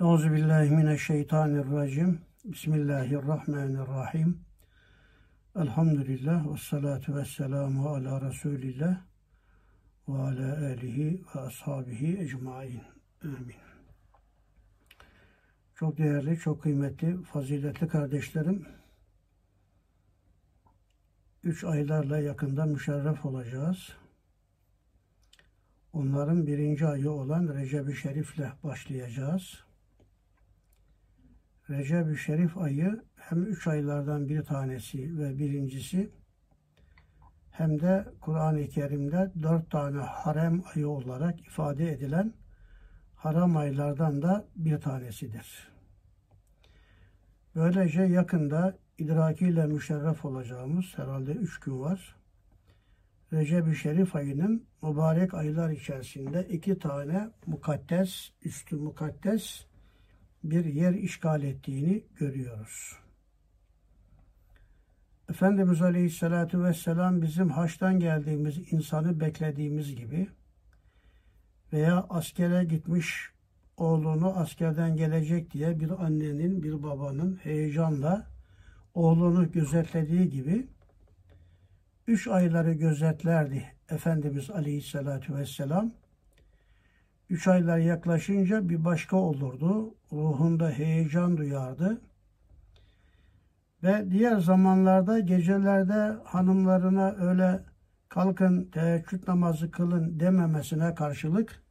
[0.00, 2.20] Euzu billahi mineşşeytanirracim.
[2.44, 4.40] Bismillahirrahmanirrahim.
[5.56, 9.00] Elhamdülillah ve salatu ve selamu ala Resulillah
[10.08, 12.82] ve ala alihi ve ashabihi ecmain.
[13.24, 13.54] Amin.
[15.74, 18.66] Çok değerli, çok kıymetli, faziletli kardeşlerim.
[21.42, 23.88] Üç aylarla yakında müşerref olacağız.
[25.92, 29.69] Onların birinci ayı olan Recep-i Şerif'le başlayacağız.
[31.70, 36.10] Recep-i Şerif ayı hem üç aylardan bir tanesi ve birincisi
[37.50, 42.32] hem de Kur'an-ı Kerim'de dört tane harem ayı olarak ifade edilen
[43.14, 45.68] haram aylardan da bir tanesidir.
[47.54, 52.16] Böylece yakında idrakiyle müşerref olacağımız herhalde üç gün var.
[53.32, 59.69] Recep-i Şerif ayının mübarek aylar içerisinde iki tane mukaddes, üstü mukaddes
[60.44, 62.96] bir yer işgal ettiğini görüyoruz.
[65.30, 70.28] Efendimiz Aleyhisselatü Vesselam bizim haçtan geldiğimiz insanı beklediğimiz gibi
[71.72, 73.30] veya askere gitmiş
[73.76, 78.26] oğlunu askerden gelecek diye bir annenin, bir babanın heyecanla
[78.94, 80.66] oğlunu gözetlediği gibi
[82.06, 85.92] üç ayları gözetlerdi Efendimiz Aleyhisselatü Vesselam.
[87.30, 89.94] Üç aylar yaklaşınca bir başka olurdu.
[90.12, 92.00] Ruhunda heyecan duyardı.
[93.82, 97.60] Ve diğer zamanlarda gecelerde hanımlarına öyle
[98.08, 101.62] kalkın teheccüd namazı kılın dememesine karşılık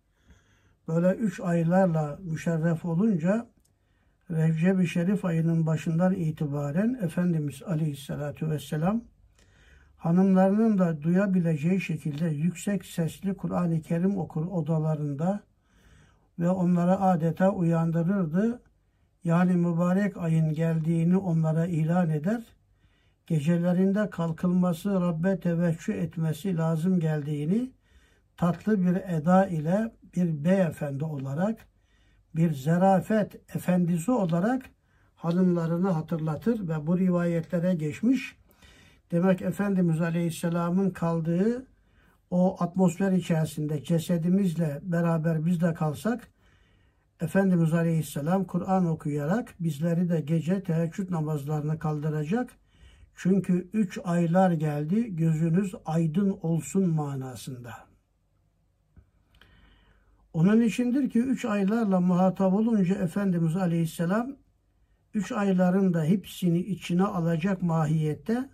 [0.88, 3.48] böyle üç aylarla müşerref olunca
[4.32, 9.02] Recep-i Şerif ayının başından itibaren Efendimiz Aleyhisselatü Vesselam
[9.98, 15.49] hanımlarının da duyabileceği şekilde yüksek sesli Kur'an-ı Kerim okur odalarında
[16.40, 18.62] ve onlara adeta uyandırırdı.
[19.24, 22.42] Yani mübarek ayın geldiğini onlara ilan eder.
[23.28, 27.72] Gecelerinde kalkılması, Rabbe teveccüh etmesi lazım geldiğini
[28.38, 31.68] tatlı bir eda ile bir beyefendi olarak,
[32.36, 34.66] bir zerafet efendisi olarak
[35.16, 38.36] hanımlarını hatırlatır ve bu rivayetlere geçmiş.
[39.12, 41.66] Demek Efendimiz Aleyhisselam'ın kaldığı
[42.32, 46.28] o atmosfer içerisinde cesedimizle beraber biz de kalsak
[47.22, 52.50] Efendimiz Aleyhisselam Kur'an okuyarak bizleri de gece teheccüd namazlarına kaldıracak.
[53.16, 57.74] Çünkü üç aylar geldi gözünüz aydın olsun manasında.
[60.34, 64.36] Onun içindir ki üç aylarla muhatap olunca Efendimiz Aleyhisselam
[65.14, 68.50] üç ayların da hepsini içine alacak mahiyette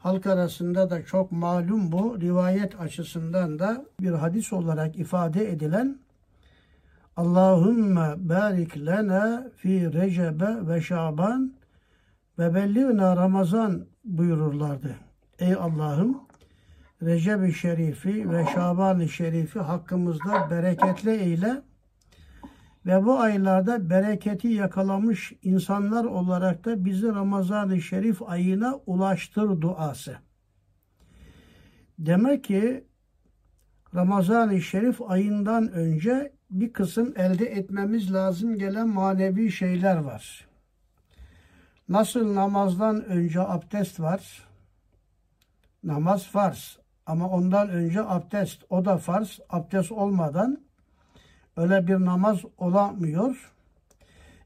[0.00, 5.98] halk arasında da çok malum bu rivayet açısından da bir hadis olarak ifade edilen
[7.16, 11.54] Allahümme barik lena fi recebe ve şaban
[12.38, 14.96] ve belliğna ramazan buyururlardı.
[15.38, 16.20] Ey Allah'ım
[17.02, 21.62] Recep-i Şerifi ve Şaban-ı Şerifi hakkımızda bereketli eyle
[22.86, 30.16] ve bu aylarda bereketi yakalamış insanlar olarak da bizi Ramazan-ı Şerif ayına ulaştır duası.
[31.98, 32.84] Demek ki
[33.94, 40.48] Ramazan-ı Şerif ayından önce bir kısım elde etmemiz lazım gelen manevi şeyler var.
[41.88, 44.48] Nasıl namazdan önce abdest var?
[45.84, 46.78] Namaz farz.
[47.06, 48.64] Ama ondan önce abdest.
[48.70, 49.40] O da farz.
[49.48, 50.69] Abdest olmadan
[51.56, 53.52] öyle bir namaz olamıyor.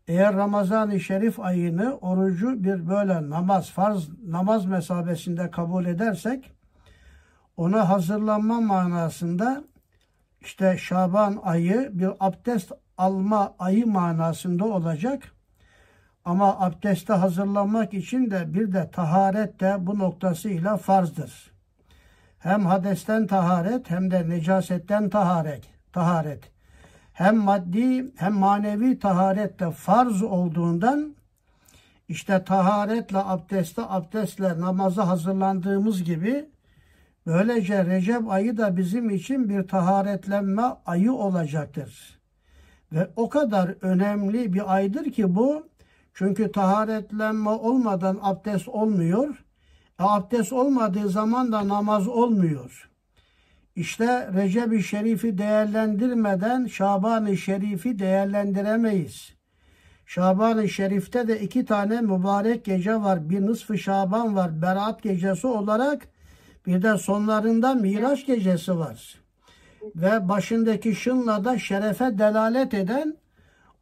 [0.09, 6.53] Eğer Ramazan-ı Şerif ayını orucu bir böyle namaz, farz namaz mesabesinde kabul edersek
[7.57, 9.65] ona hazırlanma manasında
[10.41, 15.23] işte Şaban ayı bir abdest alma ayı manasında olacak.
[16.25, 21.53] Ama abdeste hazırlanmak için de bir de taharet de bu noktasıyla farzdır.
[22.39, 25.65] Hem hadesten taharet hem de necasetten taharet.
[25.93, 26.54] taharet.
[27.15, 31.15] Hem maddi hem manevi taharet de farz olduğundan
[32.09, 36.55] işte taharetle abdeste abdestle namaza hazırlandığımız gibi
[37.27, 42.21] Böylece Recep ayı da bizim için bir taharetlenme ayı olacaktır.
[42.93, 45.69] Ve o kadar önemli bir aydır ki bu.
[46.15, 49.45] Çünkü taharetlenme olmadan abdest olmuyor.
[50.01, 52.91] E, abdest olmadığı zaman da namaz olmuyor.
[53.77, 59.35] İşte Recep-i Şerif'i değerlendirmeden Şaban-ı Şerif'i değerlendiremeyiz.
[60.07, 63.31] Şaban-ı Şerif'te de iki tane mübarek gece var.
[63.31, 64.63] Bir nısfı Şaban var.
[64.63, 66.09] Berat gecesi olarak
[66.67, 69.21] bir de sonlarında Miraç gecesi var.
[69.97, 73.17] Ve başındaki şınla da şerefe delalet eden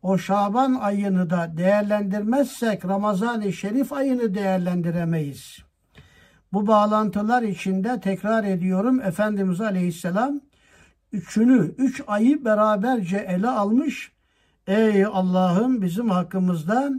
[0.03, 5.59] o Şaban ayını da değerlendirmezsek Ramazan-ı Şerif ayını değerlendiremeyiz.
[6.53, 10.41] Bu bağlantılar içinde tekrar ediyorum Efendimiz Aleyhisselam
[11.13, 14.13] üçünü, üç ayı beraberce ele almış.
[14.67, 16.91] Ey Allah'ım bizim hakkımızda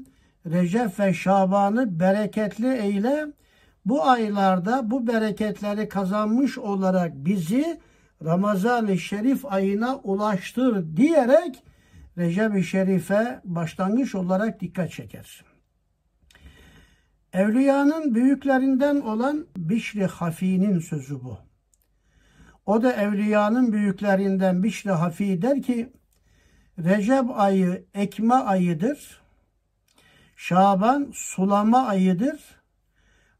[0.46, 3.26] Recep ve Şaban'ı bereketli eyle.
[3.86, 7.80] Bu aylarda bu bereketleri kazanmış olarak bizi
[8.24, 11.64] Ramazan-ı Şerif ayına ulaştır diyerek
[12.18, 15.53] Recep-i Şerif'e başlangıç olarak dikkat çeker.
[17.34, 21.38] Evliyanın büyüklerinden olan Bişri Hafi'nin sözü bu.
[22.66, 25.94] O da evliyanın büyüklerinden Bişri Hafi der ki
[26.80, 29.22] Recep ayı ekme ayıdır.
[30.36, 32.42] Şaban sulama ayıdır.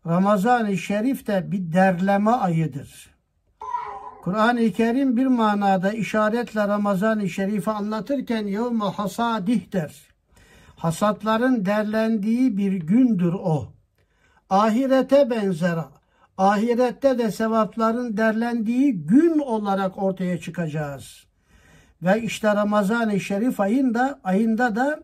[0.08, 3.10] Ramazan-ı Şerif de bir derleme ayıdır.
[4.24, 10.02] Kur'an-ı Kerim bir manada işaretle Ramazan-ı Şerif'i anlatırken yevme hasadih der.
[10.76, 13.73] Hasatların derlendiği bir gündür o.
[14.50, 15.80] Ahirete benzer.
[16.38, 21.26] Ahirette de sevapların derlendiği gün olarak ortaya çıkacağız.
[22.02, 25.00] Ve işte Ramazan-ı Şerif ayında, ayında da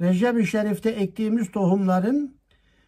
[0.00, 2.36] Recep-i Şerif'te ektiğimiz tohumların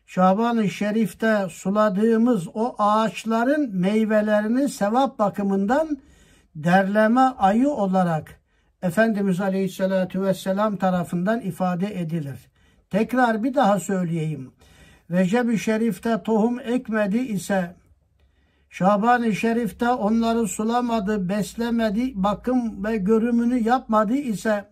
[0.07, 5.99] Şaban-ı Şerif'te suladığımız o ağaçların meyvelerini sevap bakımından
[6.55, 8.41] derleme ayı olarak
[8.83, 12.39] Efendimiz Aleyhisselatü Vesselam tarafından ifade edilir.
[12.91, 14.53] Tekrar bir daha söyleyeyim.
[15.11, 17.75] Recep-i Şerif'te tohum ekmedi ise
[18.71, 24.69] Şaban-ı Şerif'te onları sulamadı, beslemedi, bakım ve görümünü yapmadı ise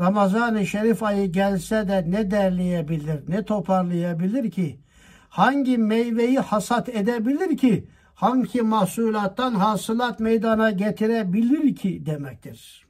[0.00, 4.80] Ramazan-ı Şerif ayı gelse de ne derleyebilir, ne toparlayabilir ki?
[5.28, 7.88] Hangi meyveyi hasat edebilir ki?
[8.14, 12.86] Hangi mahsulattan hasılat meydana getirebilir ki demektir.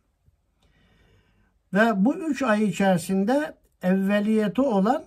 [1.75, 5.05] Ve bu üç ay içerisinde evveliyeti olan,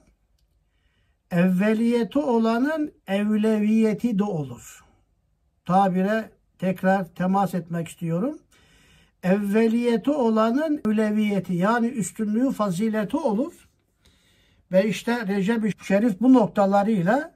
[1.32, 4.84] evveliyeti olanın evleviyeti de olur.
[5.66, 8.40] Tabire tekrar temas etmek istiyorum
[9.24, 13.54] evveliyeti olanın üleviyeti yani üstünlüğü fazileti olur.
[14.72, 17.36] Ve işte Recep-i Şerif bu noktalarıyla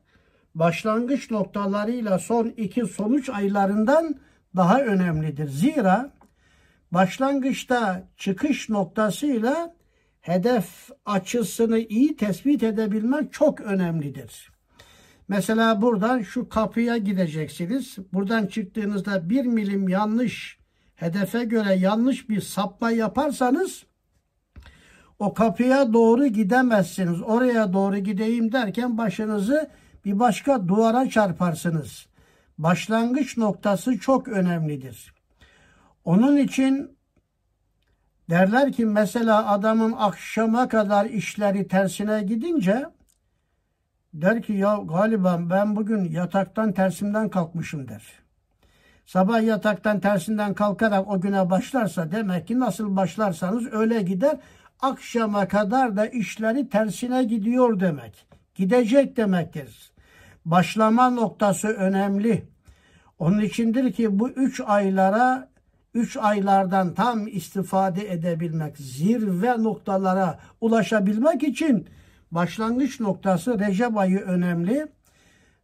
[0.55, 4.15] başlangıç noktalarıyla son iki sonuç aylarından
[4.55, 5.47] daha önemlidir.
[5.49, 6.11] Zira
[6.91, 9.73] başlangıçta çıkış noktasıyla
[10.21, 14.51] hedef açısını iyi tespit edebilmek çok önemlidir.
[15.27, 17.97] Mesela buradan şu kapıya gideceksiniz.
[18.13, 20.59] Buradan çıktığınızda bir milim yanlış
[20.95, 23.83] hedefe göre yanlış bir sapma yaparsanız
[25.19, 27.21] o kapıya doğru gidemezsiniz.
[27.21, 29.69] Oraya doğru gideyim derken başınızı
[30.05, 32.05] bir başka duvara çarparsınız.
[32.57, 35.13] Başlangıç noktası çok önemlidir.
[36.05, 36.97] Onun için
[38.31, 42.85] derler ki mesela adamın akşama kadar işleri tersine gidince
[44.13, 48.21] der ki ya galiba ben bugün yataktan tersimden kalkmışım der
[49.11, 54.37] sabah yataktan tersinden kalkarak o güne başlarsa demek ki nasıl başlarsanız öyle gider.
[54.79, 58.27] Akşama kadar da işleri tersine gidiyor demek.
[58.55, 59.91] Gidecek demektir.
[60.45, 62.43] Başlama noktası önemli.
[63.19, 65.49] Onun içindir ki bu üç aylara,
[65.93, 71.87] üç aylardan tam istifade edebilmek, zirve noktalara ulaşabilmek için
[72.31, 74.87] başlangıç noktası Recep ayı önemli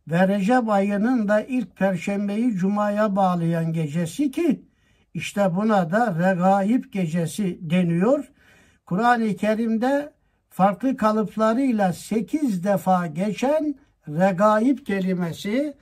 [0.08, 4.62] ve Recep ayının da ilk perşembeyi cumaya bağlayan gecesi ki
[5.14, 8.32] işte buna da regaib gecesi deniyor.
[8.86, 10.14] Kur'an-ı Kerim'de
[10.50, 13.76] farklı kalıplarıyla sekiz defa geçen
[14.08, 15.74] regaib kelimesi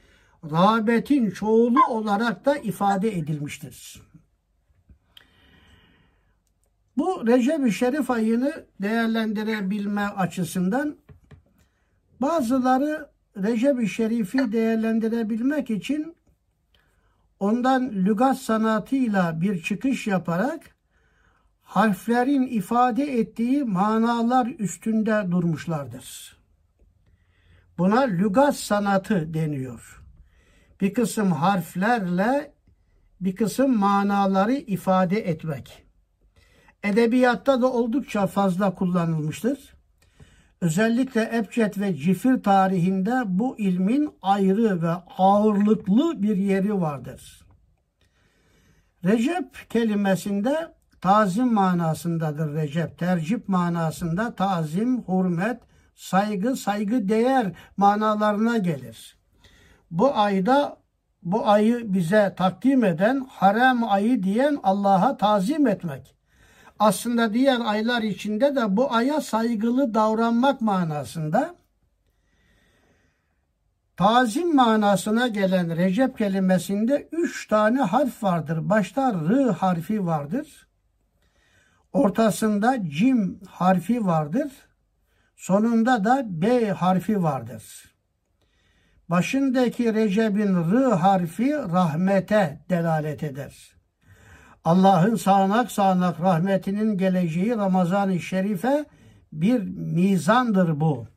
[0.52, 4.05] rağbetin çoğulu olarak da ifade edilmiştir.
[6.98, 10.98] Bu Recep-i Şerif ayını değerlendirebilme açısından
[12.22, 16.16] bazıları Recep-i Şerif'i değerlendirebilmek için
[17.40, 20.76] ondan lügat sanatıyla bir çıkış yaparak
[21.62, 26.38] harflerin ifade ettiği manalar üstünde durmuşlardır.
[27.78, 30.04] Buna lügat sanatı deniyor.
[30.82, 32.54] Bir kısım harflerle
[33.22, 35.85] bir kısım manaları ifade etmek.
[36.86, 39.76] Edebiyatta da oldukça fazla kullanılmıştır.
[40.62, 47.46] Özellikle Ebced ve Cifir tarihinde bu ilmin ayrı ve ağırlıklı bir yeri vardır.
[49.04, 52.98] Recep kelimesinde tazim manasındadır Recep.
[52.98, 55.62] Tercip manasında tazim, hürmet,
[55.96, 59.18] saygı, saygı değer manalarına gelir.
[59.92, 60.78] Bu ayda
[61.24, 66.15] bu ayı bize takdim eden harem ayı diyen Allah'a tazim etmek.
[66.80, 71.56] Aslında diğer aylar içinde de bu aya saygılı davranmak manasında
[73.98, 78.70] tazim manasına gelen Recep kelimesinde üç tane harf vardır.
[78.70, 80.68] Başta R harfi vardır.
[81.94, 84.52] Ortasında cim harfi vardır.
[85.36, 87.96] Sonunda da B harfi vardır.
[89.10, 93.75] Başındaki Recep'in R harfi rahmete delalet eder.
[94.66, 98.86] Allah'ın sağanak sağanak rahmetinin geleceği Ramazan-ı Şerif'e
[99.32, 101.08] bir mizandır bu.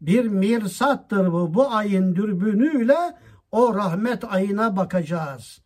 [0.00, 1.54] Bir mirsattır bu.
[1.54, 2.96] Bu ayın dürbünüyle
[3.52, 5.60] o rahmet ayına bakacağız.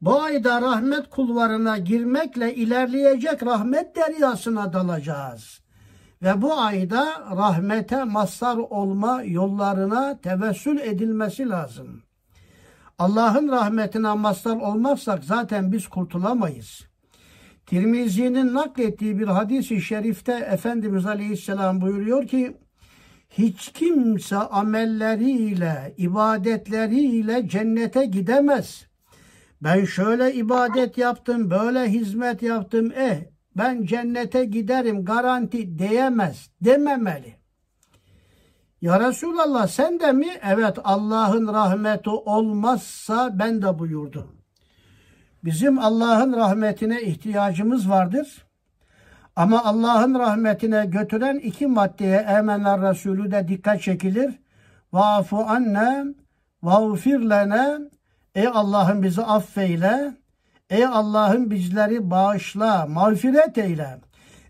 [0.00, 5.60] Bu ayda rahmet kulvarına girmekle ilerleyecek rahmet deryasına dalacağız.
[6.22, 12.05] Ve bu ayda rahmete mazhar olma yollarına tevessül edilmesi lazım.
[12.98, 16.86] Allah'ın rahmetine mazhar olmazsak zaten biz kurtulamayız.
[17.66, 22.56] Tirmizi'nin naklettiği bir hadis-i şerifte Efendimiz Aleyhisselam buyuruyor ki
[23.30, 28.86] hiç kimse amelleriyle, ibadetleriyle cennete gidemez.
[29.62, 32.92] Ben şöyle ibadet yaptım, böyle hizmet yaptım.
[32.96, 33.16] Eh
[33.56, 37.36] ben cennete giderim garanti diyemez, dememeli.
[38.80, 40.28] Ya Resulallah sen de mi?
[40.42, 44.34] Evet Allah'ın rahmeti olmazsa ben de buyurdu.
[45.44, 48.46] Bizim Allah'ın rahmetine ihtiyacımız vardır.
[49.36, 54.38] Ama Allah'ın rahmetine götüren iki maddeye emenler Resulü de dikkat çekilir.
[54.92, 56.04] Vafu anne,
[56.62, 57.78] vağfir lene,
[58.34, 60.14] ey Allah'ım bizi affeyle,
[60.70, 63.98] ey Allah'ım bizleri bağışla, mağfiret eyle.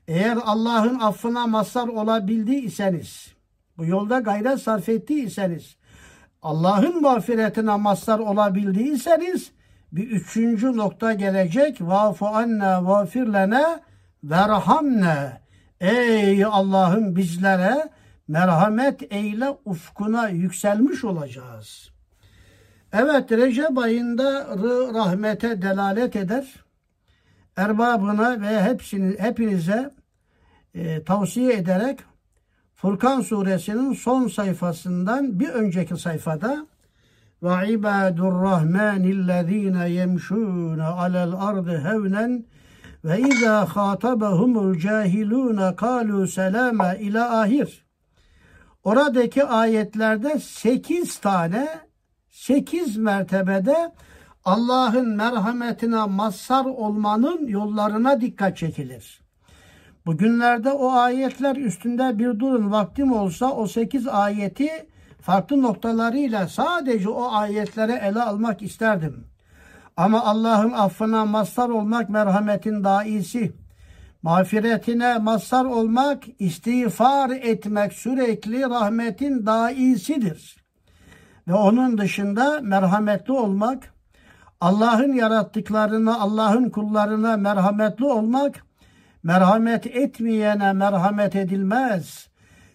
[0.08, 3.35] Eğer Allah'ın affına mazhar olabildiyseniz,
[3.78, 5.76] bu yolda gayret sarf ettiyseniz,
[6.42, 9.52] Allah'ın mağfiretine mazhar olabildiyseniz,
[9.92, 11.80] bir üçüncü nokta gelecek.
[11.80, 13.80] Vafu anne vafir lene
[14.24, 15.40] verhamne.
[15.80, 17.88] Ey Allah'ım bizlere
[18.28, 21.90] merhamet eyle ufkuna yükselmiş olacağız.
[22.92, 24.46] Evet Recep ayında
[24.94, 26.64] rahmete delalet eder.
[27.56, 29.94] Erbabına ve hepsini, hepinize
[30.74, 31.98] e, tavsiye ederek
[32.76, 36.66] Furkan suresinin son sayfasından bir önceki sayfada
[37.42, 42.44] ve ibadur rahmanillezine yemşûne alel ardı hevnen
[43.04, 47.86] ve izâ khâtabahumul cahilûne kâlû selâme ila ahir.
[48.84, 51.68] Oradaki ayetlerde sekiz tane,
[52.30, 53.92] sekiz mertebede
[54.44, 59.25] Allah'ın merhametine mazhar olmanın yollarına dikkat çekilir.
[60.06, 64.68] Bugünlerde o ayetler üstünde bir durun vaktim olsa o sekiz ayeti
[65.20, 69.24] farklı noktalarıyla sadece o ayetleri ele almak isterdim.
[69.96, 73.52] Ama Allah'ın affına mazhar olmak merhametin daha iyisi.
[74.22, 80.56] Mağfiretine mazhar olmak, istiğfar etmek sürekli rahmetin daha iyisidir.
[81.48, 83.94] Ve onun dışında merhametli olmak,
[84.60, 88.65] Allah'ın yarattıklarına, Allah'ın kullarına merhametli olmak,
[89.26, 92.28] merhamet etmeyene merhamet edilmez.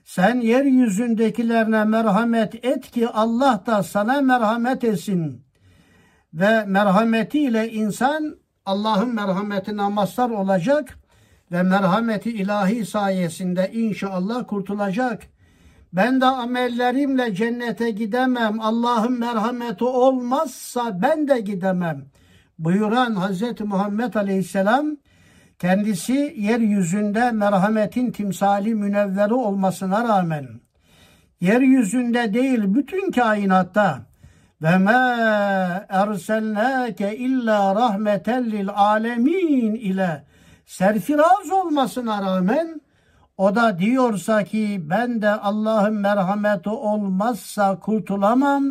[0.05, 5.45] Sen yeryüzündekilerine merhamet et ki Allah da sana merhamet etsin.
[6.33, 10.99] Ve merhametiyle insan Allah'ın merhametine mazhar olacak
[11.51, 15.23] ve merhameti ilahi sayesinde inşallah kurtulacak.
[15.93, 18.61] Ben de amellerimle cennete gidemem.
[18.61, 22.05] Allah'ın merhameti olmazsa ben de gidemem.
[22.59, 23.61] Buyuran Hz.
[23.61, 24.97] Muhammed Aleyhisselam
[25.61, 30.47] Kendisi yeryüzünde merhametin timsali münevveri olmasına rağmen
[31.41, 34.01] yeryüzünde değil bütün kainatta
[34.61, 35.01] ve ma
[35.89, 40.23] erselnake illa rahmeten lil alemin ile
[40.65, 42.81] serfiraz olmasına rağmen
[43.37, 48.63] o da diyorsa ki ben de Allah'ın merhameti olmazsa kurtulamam.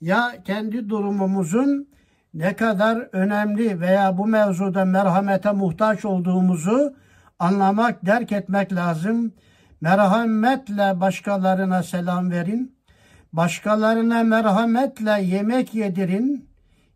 [0.00, 1.88] Ya kendi durumumuzun
[2.36, 6.94] ne kadar önemli veya bu mevzuda merhamete muhtaç olduğumuzu
[7.38, 9.32] anlamak, derk etmek lazım.
[9.80, 12.76] Merhametle başkalarına selam verin.
[13.32, 16.48] Başkalarına merhametle yemek yedirin.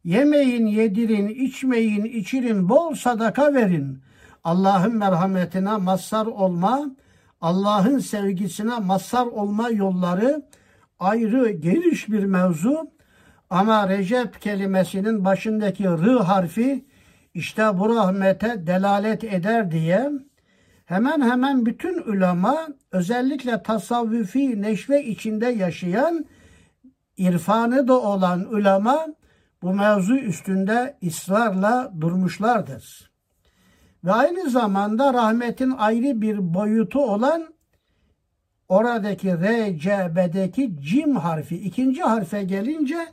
[0.05, 4.03] Yemeyin, yedirin, içmeyin, içirin, bol sadaka verin.
[4.45, 6.91] Allah'ın merhametine mazhar olma,
[7.41, 10.43] Allah'ın sevgisine mazhar olma yolları
[10.99, 12.91] ayrı geniş bir mevzu.
[13.51, 16.85] Ama Recep kelimesinin başındaki R harfi
[17.35, 20.11] işte bu rahmete delalet eder diye
[20.85, 26.27] hemen hemen bütün ulema özellikle tasavvufi neşve içinde yaşayan
[27.17, 29.07] irfanı da olan ulema
[29.63, 33.11] bu mevzu üstünde ısrarla durmuşlardır.
[34.05, 37.55] ve aynı zamanda rahmetin ayrı bir boyutu olan
[38.69, 41.57] oradaki R, C, B'deki cim harfi.
[41.57, 43.07] ikinci harfe gelince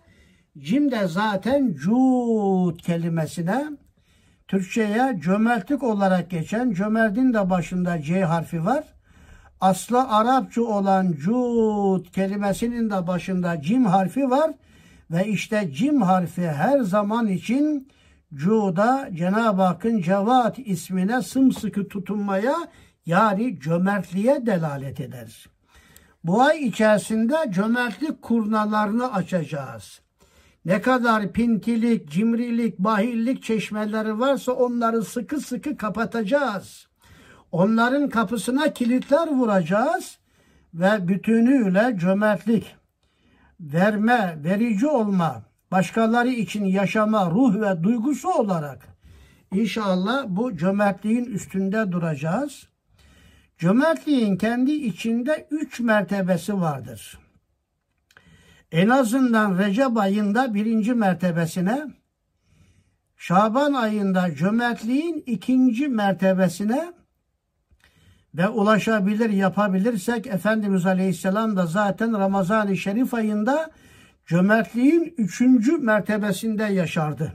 [0.60, 3.66] cim de zaten cud kelimesine
[4.48, 8.84] Türkçe'ye cömertlik olarak geçen cömertin de başında C harfi var.
[9.62, 14.52] Aslı Arapça olan cud kelimesinin de başında cim harfi var.
[15.12, 17.88] Ve işte cim harfi her zaman için
[18.34, 22.56] cuda Cenab-ı Hakk'ın cevat ismine sımsıkı tutunmaya
[23.06, 25.46] yani cömertliğe delalet eder.
[26.24, 30.02] Bu ay içerisinde cömertlik kurnalarını açacağız.
[30.68, 36.88] Ne kadar pintilik, cimrilik, bahillik çeşmeleri varsa onları sıkı sıkı kapatacağız.
[37.52, 40.20] Onların kapısına kilitler vuracağız
[40.74, 42.76] ve bütünüyle cömertlik,
[43.60, 48.88] verme, verici olma, başkaları için yaşama ruh ve duygusu olarak
[49.54, 52.68] inşallah bu cömertliğin üstünde duracağız.
[53.58, 57.27] Cömertliğin kendi içinde üç mertebesi vardır.
[58.72, 61.86] En azından Recep ayında birinci mertebesine,
[63.18, 66.94] Şaban ayında cömertliğin ikinci mertebesine
[68.34, 73.72] ve ulaşabilir yapabilirsek Efendimiz Aleyhisselam da zaten Ramazan-ı Şerif ayında
[74.26, 77.34] cömertliğin üçüncü mertebesinde yaşardı.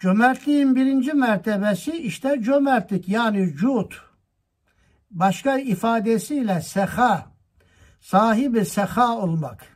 [0.00, 3.92] Cömertliğin birinci mertebesi işte cömertlik yani cud.
[5.10, 7.29] Başka ifadesiyle seha,
[8.00, 9.66] sahibi seha olmak.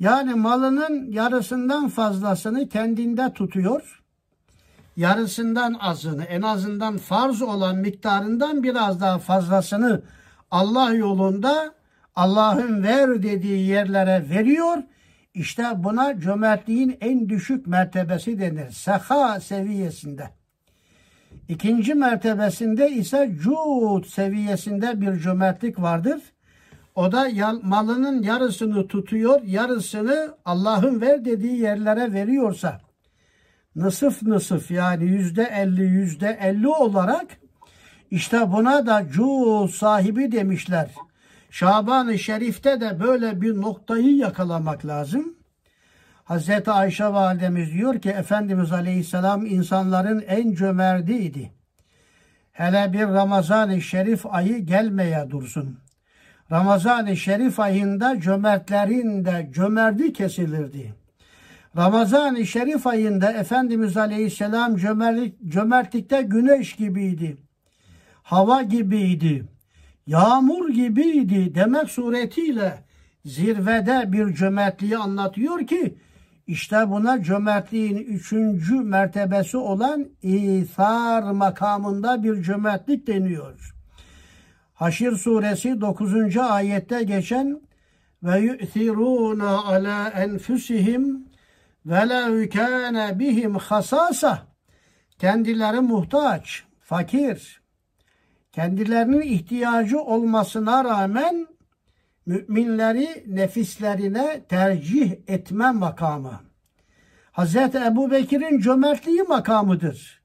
[0.00, 4.02] Yani malının yarısından fazlasını kendinde tutuyor.
[4.96, 10.02] Yarısından azını, en azından farz olan miktarından biraz daha fazlasını
[10.50, 11.74] Allah yolunda
[12.16, 14.76] Allah'ın ver dediği yerlere veriyor.
[15.34, 18.70] İşte buna cömertliğin en düşük mertebesi denir.
[18.70, 20.30] Seha seviyesinde.
[21.48, 26.20] İkinci mertebesinde ise cud seviyesinde bir cömertlik vardır.
[26.98, 27.28] O da
[27.62, 32.80] malının yarısını tutuyor, yarısını Allah'ın ver dediği yerlere veriyorsa,
[33.76, 37.26] nısıf nısıf yani yüzde elli, yüzde elli olarak
[38.10, 40.90] işte buna da cud sahibi demişler.
[41.50, 45.34] Şaban-ı Şerif'te de böyle bir noktayı yakalamak lazım.
[46.24, 51.52] Hazreti Ayşe validemiz diyor ki Efendimiz Aleyhisselam insanların en cömertiydi.
[52.52, 55.87] Hele bir Ramazan-ı Şerif ayı gelmeye dursun.
[56.52, 60.94] Ramazan-ı Şerif ayında cömertlerin de cömerdi kesilirdi.
[61.76, 67.36] Ramazan-ı Şerif ayında Efendimiz Aleyhisselam cömertlik, cömertlikte güneş gibiydi.
[68.22, 69.48] Hava gibiydi
[70.08, 72.84] yağmur gibiydi demek suretiyle
[73.24, 75.98] zirvede bir cömertliği anlatıyor ki
[76.46, 83.77] işte buna cömertliğin üçüncü mertebesi olan İthar makamında bir cömertlik deniyor.
[84.78, 86.36] Haşir suresi 9.
[86.36, 87.60] ayette geçen
[88.22, 91.28] ve yu'thiruna ala enfusihim
[91.86, 94.46] ve la kana bihim hasasa
[95.18, 97.62] kendileri muhtaç, fakir,
[98.52, 101.46] kendilerinin ihtiyacı olmasına rağmen
[102.26, 106.40] müminleri nefislerine tercih etme makamı.
[107.32, 107.56] Hz.
[107.56, 110.22] Ebu Bekir'in cömertliği makamıdır.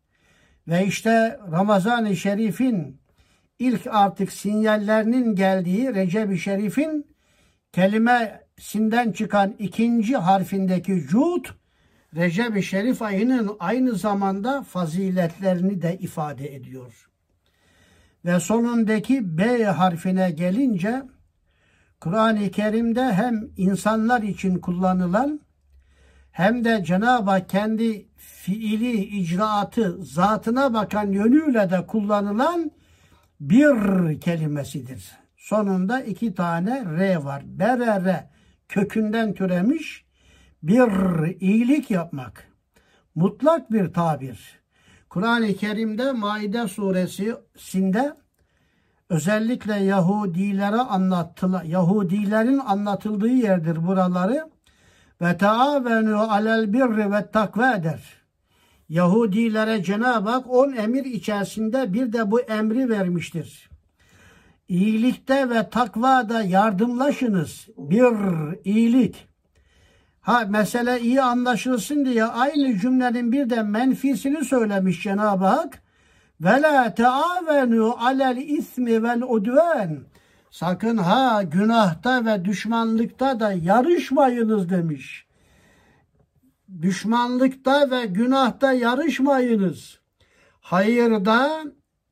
[0.68, 3.03] Ve işte Ramazan-ı Şerif'in
[3.64, 7.08] ilk artık sinyallerinin geldiği Recep-i Şerif'in
[7.72, 11.46] kelimesinden çıkan ikinci harfindeki cud,
[12.16, 17.10] Recep-i Şerif ayının aynı zamanda faziletlerini de ifade ediyor.
[18.26, 21.04] Ve sonundaki B harfine gelince
[22.00, 25.40] Kur'an-ı Kerim'de hem insanlar için kullanılan
[26.32, 32.72] hem de Cenab-ı Hak kendi fiili icraatı zatına bakan yönüyle de kullanılan
[33.50, 35.12] bir kelimesidir.
[35.38, 37.44] Sonunda iki tane R var.
[37.46, 38.30] Berere
[38.70, 40.06] kökünden türemiş
[40.64, 42.48] bir iyilik yapmak.
[43.16, 44.60] Mutlak bir tabir.
[45.10, 48.14] Kur'an-ı Kerim'de Maide suresinde
[49.10, 51.64] özellikle Yahudilere anlattılar.
[51.64, 54.50] Yahudilerin anlatıldığı yerdir buraları.
[55.22, 58.23] Ve taavenu alel birri ve takva eder.
[58.94, 63.70] Yahudilere Cenab-ı Hak on emir içerisinde bir de bu emri vermiştir.
[64.68, 67.68] İyilikte ve takvada yardımlaşınız.
[67.78, 68.06] Bir
[68.66, 69.28] iyilik.
[70.22, 75.82] Ha mesele iyi anlaşılsın diye aynı cümlenin bir de menfisini söylemiş Cenab-ı Hak.
[76.42, 80.00] Ve la taavenu alel ismi vel udven.
[80.52, 85.26] Sakın ha günahta ve düşmanlıkta da yarışmayınız demiş.
[86.82, 90.00] Düşmanlıkta ve günahta yarışmayınız.
[90.62, 91.64] hayırda,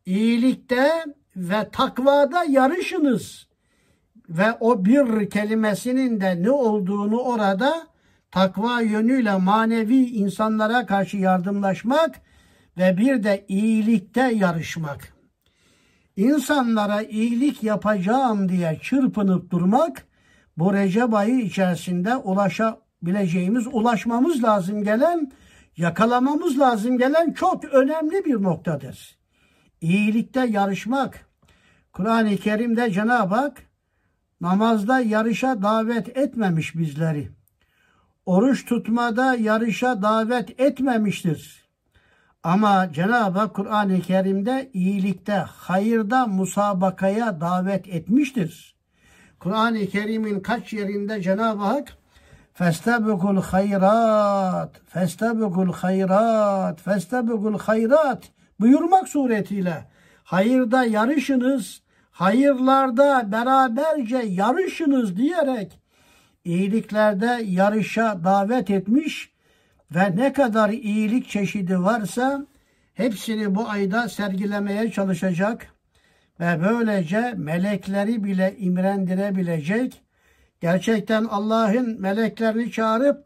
[0.06, 3.48] iyilikte ve takvada yarışınız.
[4.30, 7.88] Ve o bir kelimesinin de ne olduğunu orada
[8.32, 12.22] takva yönüyle manevi insanlara karşı yardımlaşmak
[12.78, 15.14] ve bir de iyilikte yarışmak.
[16.16, 20.06] İnsanlara iyilik yapacağım diye çırpınıp durmak
[20.58, 22.16] bu Recep ayı içerisinde
[23.02, 25.32] ulaşabileceğimiz, ulaşmamız lazım gelen,
[25.78, 29.18] yakalamamız lazım gelen çok önemli bir noktadır.
[29.82, 31.28] İyilikte yarışmak.
[31.94, 33.64] Kur'an-ı Kerim'de Cenab-ı Hak
[34.42, 37.30] namazda yarışa davet etmemiş bizleri.
[38.26, 41.62] Oruç tutmada yarışa davet etmemiştir.
[42.44, 48.76] Ama Cenab-ı Hak Kur'an-ı Kerim'de iyilikte, hayırda musabakaya davet etmiştir.
[49.40, 52.01] Kur'an-ı Kerim'in kaç yerinde Cenab-ı Hak
[52.54, 59.88] Festabikul hayrat, festabikul hayrat, festabikul hayrat buyurmak suretiyle.
[60.24, 65.80] Hayırda yarışınız, hayırlarda beraberce yarışınız diyerek
[66.46, 69.32] iyiliklerde yarışa davet etmiş
[69.96, 72.46] ve ne kadar iyilik çeşidi varsa
[72.94, 75.68] hepsini bu ayda sergilemeye çalışacak
[76.40, 80.02] ve böylece melekleri bile imrendirebilecek
[80.62, 83.26] gerçekten Allah'ın meleklerini çağırıp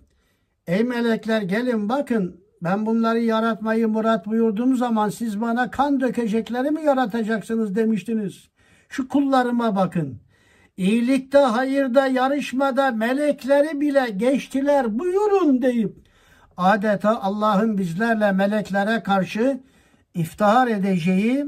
[0.67, 6.83] ey melekler gelin bakın ben bunları yaratmayı murat buyurduğum zaman siz bana kan dökecekleri mi
[6.83, 8.49] yaratacaksınız demiştiniz.
[8.89, 10.19] Şu kullarıma bakın.
[10.77, 15.95] İyilikte, hayırda, yarışmada melekleri bile geçtiler buyurun deyip
[16.57, 19.59] adeta Allah'ın bizlerle meleklere karşı
[20.13, 21.45] iftihar edeceği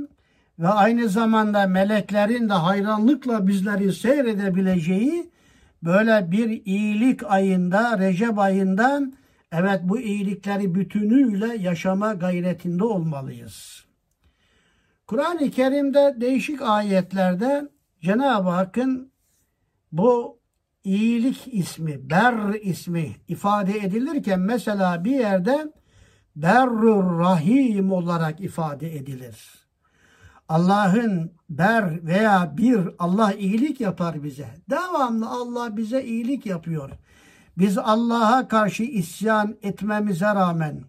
[0.60, 5.32] ve aynı zamanda meleklerin de hayranlıkla bizleri seyredebileceği
[5.84, 9.02] böyle bir iyilik ayında, Recep ayında
[9.52, 13.86] evet bu iyilikleri bütünüyle yaşama gayretinde olmalıyız.
[15.08, 17.70] Kur'an-ı Kerim'de değişik ayetlerde
[18.02, 19.12] Cenab-ı Hakk'ın
[19.92, 20.40] bu
[20.84, 25.74] iyilik ismi, ber ismi ifade edilirken mesela bir yerde
[26.36, 29.67] berrur rahim olarak ifade edilir.
[30.50, 34.48] Allah'ın ber veya bir Allah iyilik yapar bize.
[34.70, 36.90] Devamlı Allah bize iyilik yapıyor.
[37.58, 40.84] Biz Allah'a karşı isyan etmemize rağmen,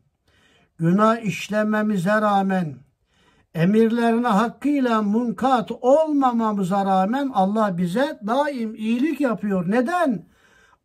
[0.78, 2.74] günah işlememize rağmen,
[3.54, 9.70] emirlerine hakkıyla munkat olmamamıza rağmen Allah bize daim iyilik yapıyor.
[9.70, 10.26] Neden?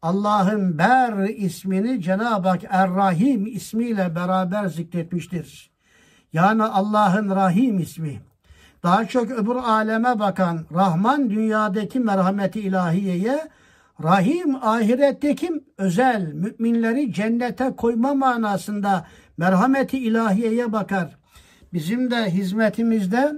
[0.02, 5.72] Allah'ın Ber ismini Cenab-ı Hak Er-Rahim ismiyle beraber zikretmiştir.
[6.34, 8.22] Yani Allah'ın Rahim ismi.
[8.84, 13.48] Daha çok öbür aleme bakan Rahman dünyadaki merhameti ilahiyeye,
[14.04, 21.18] Rahim ahiretteki özel müminleri cennete koyma manasında merhameti ilahiyeye bakar.
[21.74, 23.34] Bizim de hizmetimizde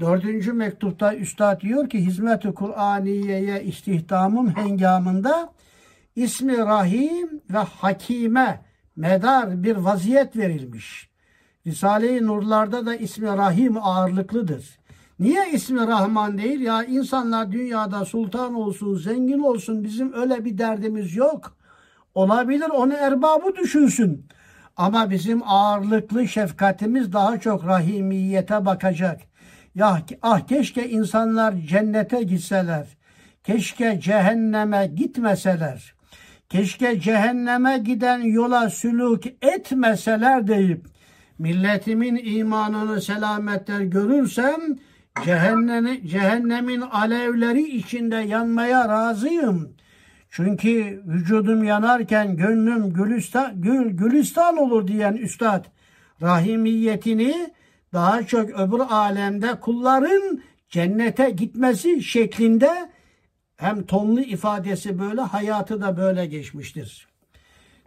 [0.00, 5.52] dördüncü mektupta Üstad diyor ki hizmet-i Kur'aniye'ye istihdamım hengamında
[6.16, 8.64] ismi Rahim ve Hakime
[8.96, 11.15] medar bir vaziyet verilmiş.
[11.66, 14.78] Risale-i Nurlar'da da ismi Rahim ağırlıklıdır.
[15.18, 16.60] Niye ismi Rahman değil?
[16.60, 21.56] Ya insanlar dünyada sultan olsun, zengin olsun bizim öyle bir derdimiz yok.
[22.14, 24.26] Olabilir onu erbabı düşünsün.
[24.76, 29.20] Ama bizim ağırlıklı şefkatimiz daha çok rahimiyete bakacak.
[29.74, 32.86] Ya ah keşke insanlar cennete gitseler.
[33.44, 35.94] Keşke cehenneme gitmeseler.
[36.48, 40.95] Keşke cehenneme giden yola sülük etmeseler deyip
[41.38, 44.60] milletimin imanını selametler görürsem
[45.24, 49.76] cehennemi, cehennemin alevleri içinde yanmaya razıyım.
[50.30, 55.64] Çünkü vücudum yanarken gönlüm gülistan, gül, gülistan olur diyen üstad
[56.22, 57.50] rahimiyetini
[57.92, 62.90] daha çok öbür alemde kulların cennete gitmesi şeklinde
[63.56, 67.08] hem tonlu ifadesi böyle hayatı da böyle geçmiştir.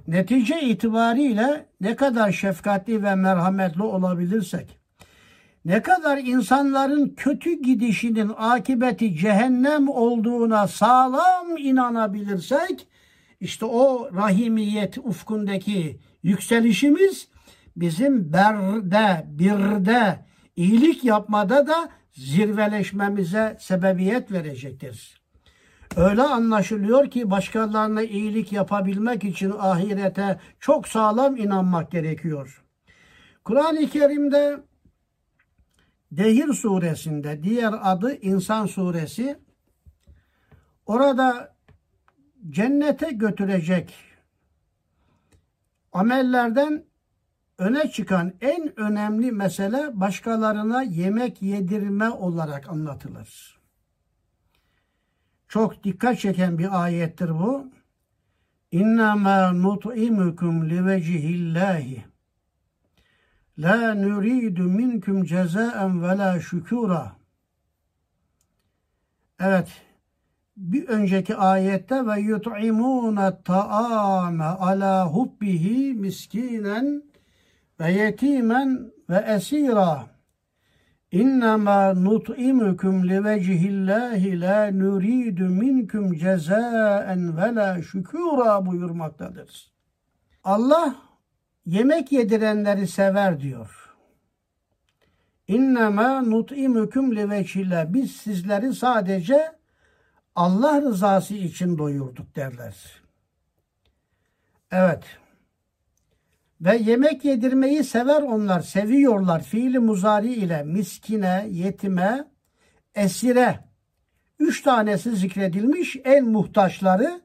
[0.09, 4.79] Netice itibariyle ne kadar şefkatli ve merhametli olabilirsek,
[5.65, 12.87] ne kadar insanların kötü gidişinin akıbeti cehennem olduğuna sağlam inanabilirsek,
[13.39, 17.27] işte o rahimiyet ufkundaki yükselişimiz
[17.75, 25.18] bizim berde, birde, iyilik yapmada da zirveleşmemize sebebiyet verecektir.
[25.95, 32.63] Öyle anlaşılıyor ki başkalarına iyilik yapabilmek için ahirete çok sağlam inanmak gerekiyor.
[33.43, 34.69] Kur'an-ı Kerim'de
[36.11, 39.39] Dehir suresinde diğer adı İnsan suresi
[40.85, 41.55] orada
[42.49, 43.93] cennete götürecek
[45.91, 46.85] amellerden
[47.57, 53.58] öne çıkan en önemli mesele başkalarına yemek yedirme olarak anlatılır.
[55.49, 57.67] Çok dikkat çeken bir ayettir bu.
[58.71, 62.03] İnnemâ nut'imukum livecihillahi
[63.59, 67.15] La nuridu minkum cezaen ve la şükura.
[69.39, 69.81] Evet.
[70.57, 77.03] Bir önceki ayette ve yut'imûne ta'ame ala hubbihi miskinen
[77.79, 80.18] ve yetimen ve esira.
[81.11, 89.71] İnnemâ nut'imukum livecihillahi la nuridu minkum cezaen ve la şükura buyurmaktadır.
[90.43, 90.95] Allah
[91.65, 93.95] yemek yedirenleri sever diyor.
[95.47, 97.85] İnnemâ nut'imukum livecihillah.
[97.93, 99.51] Biz sizleri sadece
[100.35, 102.75] Allah rızası için doyurduk derler.
[104.71, 105.03] Evet.
[106.61, 109.43] Ve yemek yedirmeyi sever onlar, seviyorlar.
[109.43, 112.27] Fiili muzari ile miskine, yetime,
[112.95, 113.59] esire.
[114.39, 117.21] Üç tanesi zikredilmiş en muhtaçları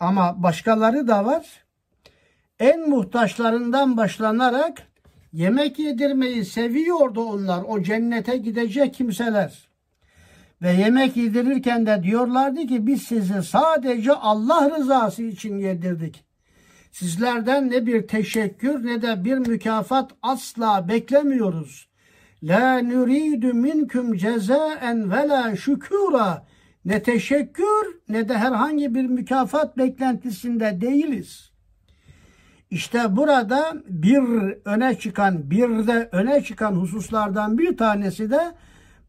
[0.00, 1.64] ama başkaları da var.
[2.58, 4.82] En muhtaçlarından başlanarak
[5.32, 7.62] yemek yedirmeyi seviyordu onlar.
[7.68, 9.68] O cennete gidecek kimseler.
[10.62, 16.25] Ve yemek yedirirken de diyorlardı ki biz sizi sadece Allah rızası için yedirdik.
[16.98, 21.88] Sizlerden ne bir teşekkür ne de bir mükafat asla beklemiyoruz.
[22.42, 26.46] La nuridu minkum cezaen ve la şükura.
[26.84, 31.52] Ne teşekkür ne de herhangi bir mükafat beklentisinde değiliz.
[32.70, 34.22] İşte burada bir
[34.64, 38.54] öne çıkan, bir de öne çıkan hususlardan bir tanesi de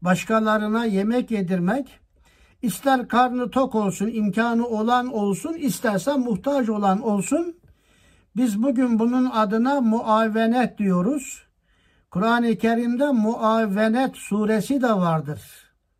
[0.02, 1.98] başkalarına yemek yedirmek.
[2.62, 7.58] İster karnı tok olsun, imkanı olan olsun, isterse muhtaç olan olsun.
[8.38, 11.42] Biz bugün bunun adına muavenet diyoruz.
[12.10, 15.40] Kur'an-ı Kerim'de muavenet suresi de vardır.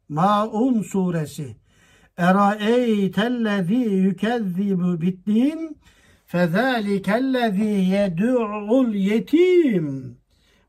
[0.09, 1.57] Maun suresi.
[2.17, 5.77] Eraeytellezî yükezzibu bittin
[6.27, 10.19] fezâlikellezî yedû'ul yetim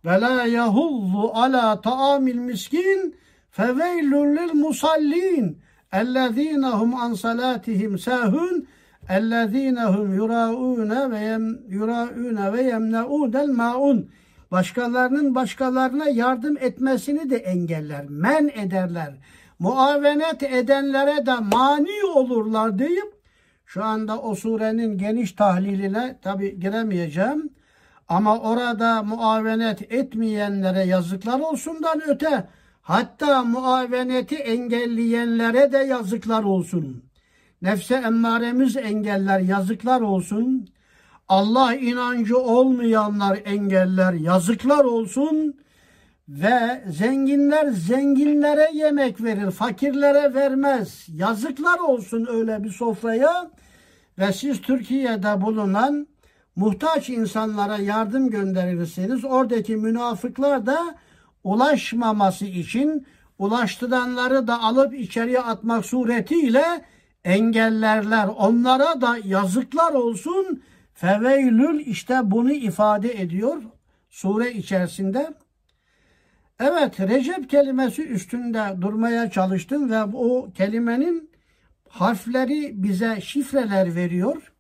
[0.06, 3.16] ve la yahuzzu ala ta'amil miskin
[3.52, 5.62] feveylül lil musallin
[5.94, 8.68] ellezînehum an salatihim sahun
[9.09, 13.99] اَلَّذ۪ينَ هُمْ يُرَاءُونَ وَيَمْنَعُونَ وَيَمْنَعُونَ الْمَاءُونَ
[14.51, 19.15] Başkalarının başkalarına yardım etmesini de engeller, men ederler.
[19.59, 23.15] Muavenet edenlere de mani olurlar deyip
[23.67, 27.51] şu anda o surenin geniş tahliline tabi giremeyeceğim.
[28.09, 32.49] Ama orada muavenet etmeyenlere yazıklar olsundan öte
[32.83, 37.05] hatta muaveneti engelleyenlere de yazıklar olsun.
[37.62, 40.68] Nefse emmaremiz engeller yazıklar olsun.
[41.28, 45.60] Allah inancı olmayanlar engeller yazıklar olsun.
[46.30, 51.06] Ve zenginler zenginlere yemek verir, fakirlere vermez.
[51.08, 53.52] Yazıklar olsun öyle bir sofraya.
[54.20, 56.08] Ve siz Türkiye'de bulunan
[56.56, 60.96] muhtaç insanlara yardım gönderirseniz oradaki münafıklar da
[61.44, 63.08] ulaşmaması için
[63.40, 66.82] ulaştıranları da alıp içeriye atmak suretiyle
[67.24, 68.28] engellerler.
[68.28, 70.64] Onlara da yazıklar olsun.
[70.94, 73.64] Feveylül işte bunu ifade ediyor
[74.10, 75.34] sure içerisinde.
[76.60, 81.32] Evet Recep kelimesi üstünde durmaya çalıştım ve o kelimenin
[81.90, 84.54] harfleri bize şifreler veriyor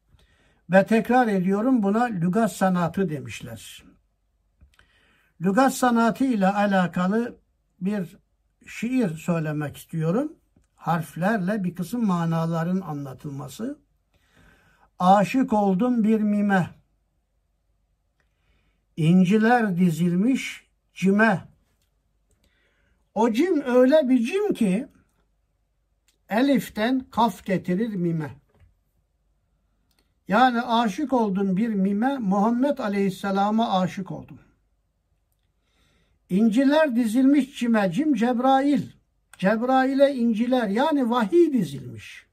[0.69, 3.83] ve tekrar ediyorum buna lügat sanatı demişler.
[5.41, 7.39] Lügat sanatı ile alakalı
[7.81, 8.17] bir
[8.67, 10.38] şiir söylemek istiyorum.
[10.79, 13.79] Harflerle bir kısım manaların anlatılması.
[14.99, 16.69] Aşık oldum bir mime.
[18.97, 21.41] İnciler dizilmiş cime.
[23.13, 24.87] O cim öyle bir cim ki
[26.29, 28.35] eliften kaf getirir mime.
[30.27, 34.39] Yani aşık oldum bir mime Muhammed Aleyhisselam'a aşık oldum.
[36.29, 38.98] İnciler dizilmiş cime cim Cebrail.
[39.39, 42.25] Cebrail'e inciler yani vahiy dizilmiş.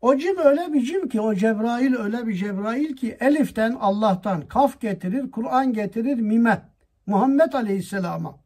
[0.00, 4.80] O cim öyle bir cim ki o Cebrail öyle bir Cebrail ki eliften Allah'tan kaf
[4.80, 6.62] getirir, Kur'an getirir mime.
[7.06, 8.38] Muhammed Aleyhisselam'a.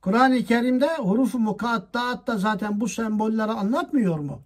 [0.00, 4.42] Kur'an-ı Kerim'de huruf-u mukattaat zaten bu sembolleri anlatmıyor mu?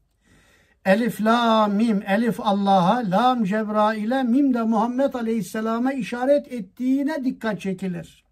[0.84, 8.23] Elif, la, mim, elif Allah'a, lam Cebrail'e, mim de Muhammed Aleyhisselam'a işaret ettiğine dikkat çekilir.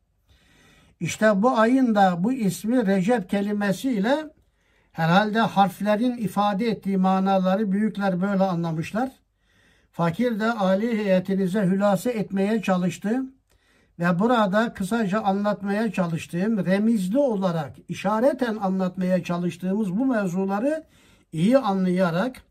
[1.03, 4.17] İşte bu ayın da bu ismi Recep kelimesiyle
[4.93, 9.11] herhalde harflerin ifade ettiği manaları büyükler böyle anlamışlar.
[9.93, 13.23] Fakir de Ali heyetinize hülasa etmeye çalıştı
[13.99, 20.85] ve burada kısaca anlatmaya çalıştığım, remizli olarak, işareten anlatmaya çalıştığımız bu mevzuları
[21.33, 22.43] iyi anlayarak,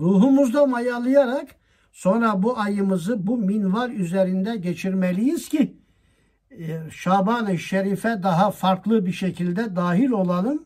[0.00, 1.48] ruhumuzda mayalayarak
[1.92, 5.80] sonra bu ayımızı bu minval üzerinde geçirmeliyiz ki
[6.90, 10.64] Şaban-ı Şerif'e daha farklı bir şekilde dahil olalım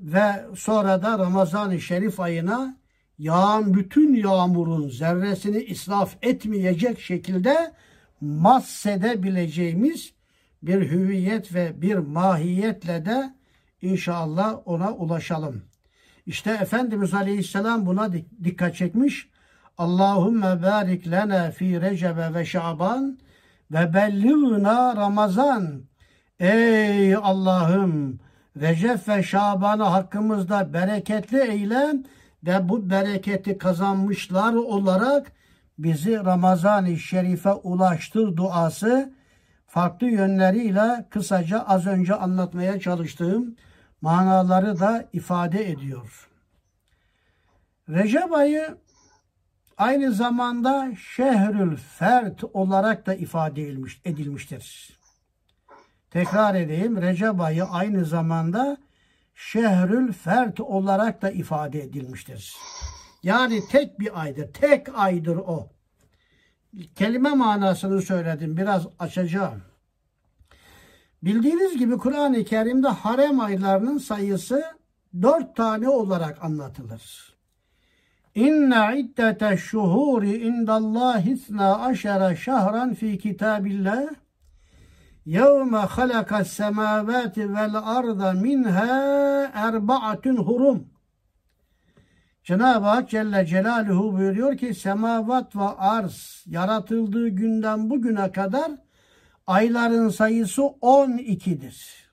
[0.00, 2.76] ve sonra da Ramazan-ı Şerif ayına
[3.18, 7.72] yağan bütün yağmurun zerresini israf etmeyecek şekilde
[8.20, 10.12] mahsedebileceğimiz
[10.62, 13.34] bir hüviyet ve bir mahiyetle de
[13.82, 15.62] inşallah ona ulaşalım.
[16.26, 18.12] İşte Efendimiz Aleyhisselam buna
[18.44, 19.28] dikkat çekmiş.
[19.78, 23.18] Allahümme barik lena fi recebe ve şaban
[23.70, 25.82] ve belliğna Ramazan.
[26.40, 28.20] Ey Allah'ım
[28.60, 31.94] Recep ve Şaban'ı hakkımızda bereketli eyle
[32.46, 35.32] ve bu bereketi kazanmışlar olarak
[35.78, 39.12] bizi Ramazan-ı Şerif'e ulaştır duası
[39.66, 43.56] farklı yönleriyle kısaca az önce anlatmaya çalıştığım
[44.00, 46.28] manaları da ifade ediyor.
[47.88, 48.76] Recep ayı
[49.78, 54.98] aynı zamanda şehrül fert olarak da ifade edilmiş, edilmiştir.
[56.10, 58.78] Tekrar edeyim Recep ayı aynı zamanda
[59.34, 62.56] şehrül fert olarak da ifade edilmiştir.
[63.22, 64.52] Yani tek bir aydır.
[64.52, 65.70] Tek aydır o.
[66.94, 68.56] Kelime manasını söyledim.
[68.56, 69.62] Biraz açacağım.
[71.22, 74.64] Bildiğiniz gibi Kur'an-ı Kerim'de harem aylarının sayısı
[75.22, 77.37] dört tane olarak anlatılır.
[78.38, 84.08] İnne iddete şuhuri indallahi isna aşara şahran fi kitabillah
[85.26, 90.88] yevme halakas semavati vel arda minha erbaatun hurum
[92.44, 98.70] Cenab-ı Hak Celle Celaluhu buyuruyor ki semavat ve arz yaratıldığı günden bugüne kadar
[99.46, 102.08] ayların sayısı 12'dir.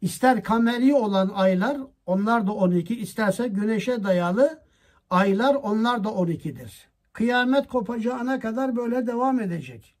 [0.00, 1.76] İster kameri olan aylar
[2.06, 4.65] onlar da 12, isterse güneşe dayalı
[5.10, 6.88] aylar onlar da 12'dir.
[7.12, 9.96] Kıyamet kopacağına kadar böyle devam edecek.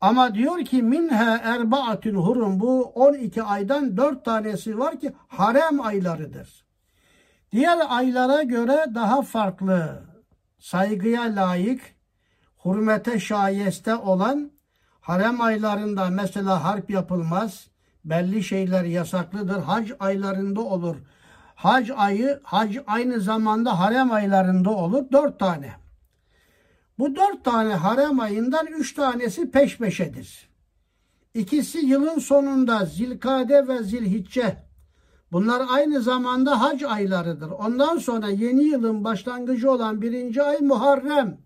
[0.00, 6.64] Ama diyor ki minha erbaatün hurum bu 12 aydan 4 tanesi var ki harem aylarıdır.
[7.52, 10.02] Diğer aylara göre daha farklı,
[10.58, 11.94] saygıya layık,
[12.64, 14.50] hürmete şayeste olan
[15.00, 17.66] harem aylarında mesela harp yapılmaz,
[18.04, 19.62] belli şeyler yasaklıdır.
[19.62, 20.96] Hac aylarında olur.
[21.54, 25.04] Hac ayı, hac aynı zamanda harem aylarında olur.
[25.12, 25.72] Dört tane.
[26.98, 30.48] Bu dört tane harem ayından üç tanesi peş peşedir.
[31.34, 34.64] İkisi yılın sonunda Zilkade ve Zilhicce
[35.34, 37.50] Bunlar aynı zamanda hac aylarıdır.
[37.50, 41.38] Ondan sonra yeni yılın başlangıcı olan birinci ay Muharrem.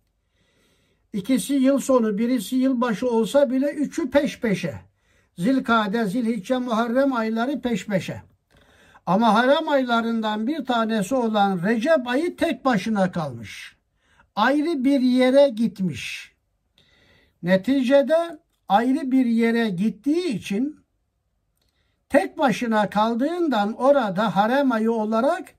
[1.12, 4.74] İkisi yıl sonu, birisi yılbaşı olsa bile üçü peş peşe.
[5.38, 8.22] Zilkade, Zilhicce, Muharrem ayları peş peşe.
[9.08, 13.76] Ama harem aylarından bir tanesi olan Recep ayı tek başına kalmış.
[14.36, 16.32] Ayrı bir yere gitmiş.
[17.42, 20.84] Neticede ayrı bir yere gittiği için
[22.08, 25.54] tek başına kaldığından orada harem ayı olarak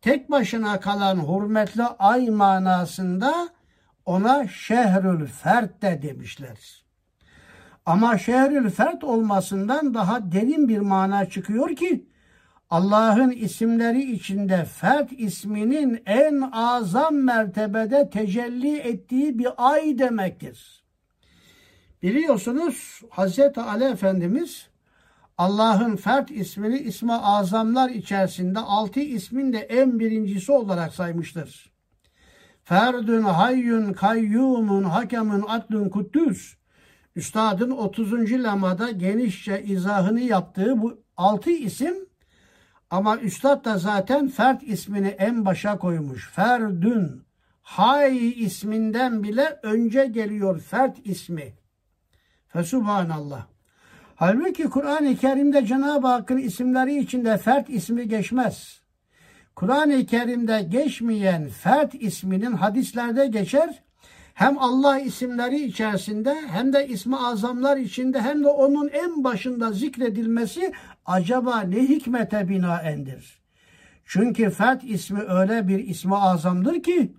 [0.00, 3.48] tek başına kalan hürmetli ay manasında
[4.06, 6.84] ona şehrül fert de demişler.
[7.86, 12.08] Ama şehrül fert olmasından daha derin bir mana çıkıyor ki
[12.70, 20.82] Allah'ın isimleri içinde fert isminin en azam mertebede tecelli ettiği bir ay demektir.
[22.02, 24.68] Biliyorsunuz Hazreti Ali Efendimiz
[25.38, 31.72] Allah'ın fert ismini ismi azamlar içerisinde altı ismin de en birincisi olarak saymıştır.
[32.64, 36.56] Ferdün, hayyun, kayyumun, hakemun, adlun, kuddüs.
[37.16, 38.12] Üstadın 30.
[38.12, 42.07] lemada genişçe izahını yaptığı bu altı isim
[42.90, 46.30] ama Üstad da zaten fert ismini en başa koymuş.
[46.30, 47.22] Ferdün,
[47.62, 51.52] hay isminden bile önce geliyor fert ismi.
[52.48, 53.46] Fesubhanallah.
[54.16, 58.80] Halbuki Kur'an-ı Kerim'de Cenab-ı Hakk'ın isimleri içinde fert ismi geçmez.
[59.56, 63.82] Kur'an-ı Kerim'de geçmeyen fert isminin hadislerde geçer.
[64.34, 70.72] Hem Allah isimleri içerisinde hem de ismi azamlar içinde hem de onun en başında zikredilmesi
[71.08, 73.38] acaba ne hikmete binaendir?
[74.04, 77.12] Çünkü fert ismi öyle bir ismi azamdır ki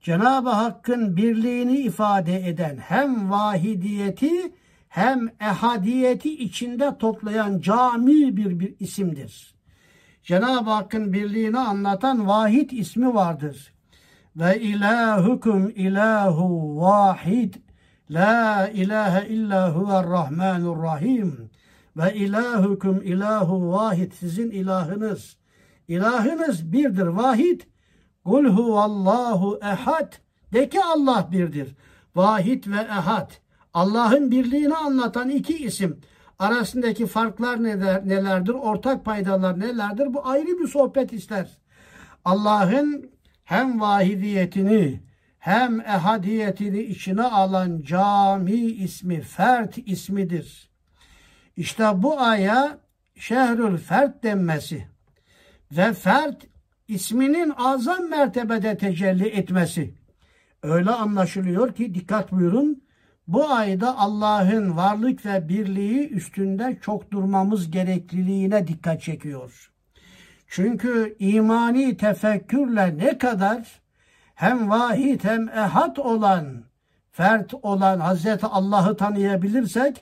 [0.00, 4.52] Cenab-ı Hakk'ın birliğini ifade eden hem vahidiyeti
[4.88, 9.54] hem ehadiyeti içinde toplayan cami bir, bir isimdir.
[10.22, 13.74] Cenab-ı Hakk'ın birliğini anlatan vahid ismi vardır.
[14.36, 17.54] ve ilahukum ilahu vahid
[18.10, 21.50] la ilahe illa huver rahmanur rahim
[21.96, 25.36] ve ilahukum ilahu vahid sizin ilahınız
[25.88, 27.60] ilahınız birdir vahid
[28.24, 30.12] kul huvallahu ehad
[30.52, 31.76] de ki Allah birdir
[32.14, 33.30] vahid ve ehad
[33.74, 36.00] Allah'ın birliğini anlatan iki isim
[36.38, 38.52] arasındaki farklar neler, nelerdir?
[38.52, 40.14] Ortak paydalar nelerdir?
[40.14, 41.58] Bu ayrı bir sohbet ister.
[42.24, 43.10] Allah'ın
[43.44, 45.00] hem vahidiyetini
[45.38, 50.70] hem ehadiyetini içine alan cami ismi, fert ismidir.
[51.56, 52.78] İşte bu aya
[53.16, 54.88] şehrül fert denmesi
[55.72, 56.42] ve fert
[56.88, 59.94] isminin azam mertebede tecelli etmesi.
[60.62, 62.84] Öyle anlaşılıyor ki dikkat buyurun
[63.28, 69.70] bu ayda Allah'ın varlık ve birliği üstünde çok durmamız gerekliliğine dikkat çekiyor.
[70.48, 73.80] Çünkü imani tefekkürle ne kadar
[74.34, 76.64] hem vahid hem ehad olan,
[77.12, 80.00] fert olan Hazreti Allah'ı tanıyabilirsek,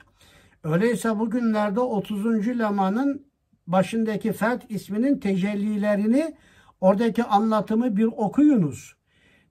[0.64, 2.58] öyleyse bugünlerde 30.
[2.58, 3.26] lemanın
[3.66, 6.36] başındaki fert isminin tecellilerini,
[6.80, 8.94] oradaki anlatımı bir okuyunuz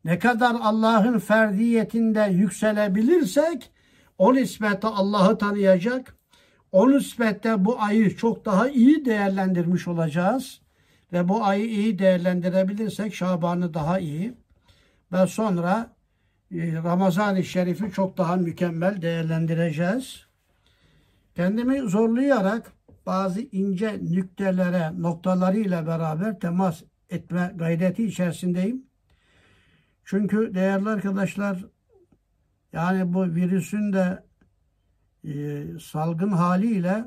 [0.06, 3.72] ne kadar Allah'ın ferdiyetinde yükselebilirsek
[4.18, 6.16] o nispette Allah'ı tanıyacak.
[6.72, 10.62] O nispette bu ayı çok daha iyi değerlendirmiş olacağız.
[11.14, 14.34] Ve bu ayı iyi değerlendirebilirsek Şaban'ı daha iyi
[15.12, 15.94] ve sonra
[16.52, 20.26] e, Ramazan-ı Şerif'i çok daha mükemmel değerlendireceğiz.
[21.36, 22.74] Kendimi zorlayarak
[23.06, 28.86] bazı ince nüktelere, noktalarıyla beraber temas etme gayreti içerisindeyim.
[30.06, 31.66] Çünkü değerli arkadaşlar
[32.74, 34.24] yani bu virüsün de
[35.24, 37.06] e, salgın haliyle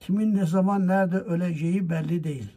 [0.00, 2.52] kimin ne zaman nerede öleceği belli değil.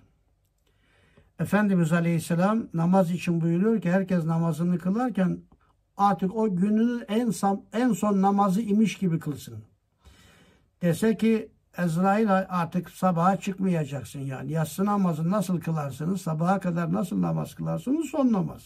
[1.39, 5.39] Efendimiz Aleyhisselam namaz için buyuruyor ki herkes namazını kılarken
[5.97, 7.31] artık o gününün en
[7.73, 9.74] en son namazı imiş gibi kılsın.
[10.85, 14.51] Dese ki Ezrail artık sabaha çıkmayacaksın yani.
[14.51, 16.21] Yatsı namazı nasıl kılarsınız?
[16.21, 18.09] Sabaha kadar nasıl namaz kılarsınız?
[18.09, 18.61] Son namaz.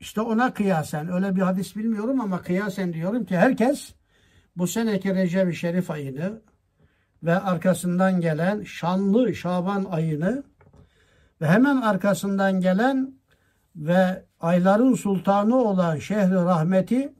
[0.00, 3.94] İşte ona kıyasen öyle bir hadis bilmiyorum ama kıyasen diyorum ki herkes
[4.56, 6.40] bu seneki Recep-i Şerif ayını
[7.22, 10.44] ve arkasından gelen şanlı Şaban ayını
[11.40, 13.14] ve hemen arkasından gelen
[13.76, 17.14] ve ayların sultanı olan şehri rahmeti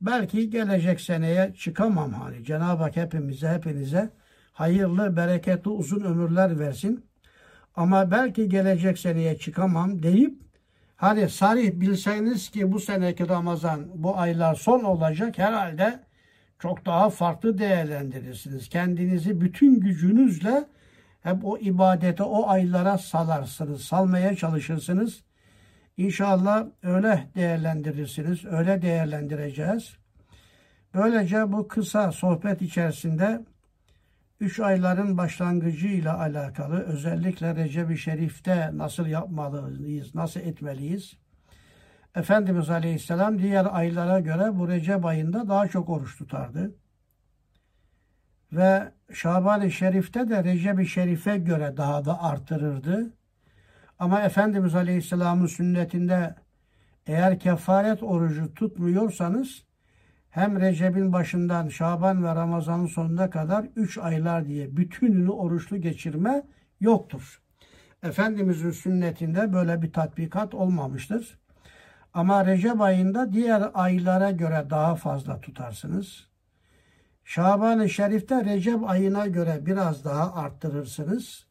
[0.00, 4.10] belki gelecek seneye çıkamam hani Cenab-ı Hak hepimize hepinize
[4.52, 7.06] hayırlı bereketli uzun ömürler versin
[7.76, 10.48] ama belki gelecek seneye çıkamam deyip
[10.98, 16.00] Hani sarih bilseniz ki bu seneki Ramazan bu aylar son olacak herhalde
[16.58, 18.68] çok daha farklı değerlendirirsiniz.
[18.68, 20.64] Kendinizi bütün gücünüzle
[21.22, 25.22] hep o ibadete, o aylara salarsınız, salmaya çalışırsınız.
[25.98, 29.96] İnşallah öyle değerlendirirsiniz, öyle değerlendireceğiz.
[30.94, 33.44] Böylece bu kısa sohbet içerisinde
[34.40, 41.16] üç ayların başlangıcıyla alakalı özellikle Recep-i Şerif'te nasıl yapmalıyız, nasıl etmeliyiz?
[42.14, 46.74] Efendimiz Aleyhisselam diğer aylara göre bu Recep ayında daha çok oruç tutardı.
[48.52, 53.17] Ve Şaban-ı Şerif'te de Recep-i Şerif'e göre daha da artırırdı.
[53.98, 56.34] Ama Efendimiz Aleyhisselam'ın sünnetinde
[57.06, 59.64] eğer kefaret orucu tutmuyorsanız
[60.30, 66.46] hem Recep'in başından Şaban ve Ramazan'ın sonuna kadar 3 aylar diye bütününü oruçlu geçirme
[66.80, 67.42] yoktur.
[68.02, 71.38] Efendimizin sünnetinde böyle bir tatbikat olmamıştır.
[72.14, 76.28] Ama Recep ayında diğer aylara göre daha fazla tutarsınız.
[77.24, 81.47] Şaban-ı Şerif'te Recep ayına göre biraz daha arttırırsınız.